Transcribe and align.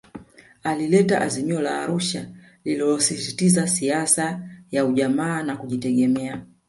Alileta 0.69 1.19
Azimio 1.25 1.59
la 1.61 1.81
Arusha 1.83 2.25
lililosisitiza 2.65 3.67
siasa 3.67 4.49
ya 4.71 4.85
Ujamaa 4.85 5.43
na 5.43 5.57
Kujitegemea 5.57 6.45